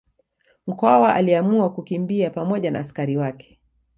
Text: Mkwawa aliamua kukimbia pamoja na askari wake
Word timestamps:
Mkwawa 0.67 1.13
aliamua 1.15 1.69
kukimbia 1.73 2.29
pamoja 2.29 2.71
na 2.71 2.79
askari 2.79 3.17
wake 3.17 3.59